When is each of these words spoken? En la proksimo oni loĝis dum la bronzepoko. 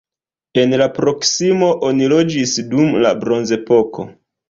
En 0.61 0.73
la 0.81 0.87
proksimo 0.95 1.71
oni 1.91 2.09
loĝis 2.17 2.57
dum 2.75 3.01
la 3.07 3.15
bronzepoko. 3.25 4.13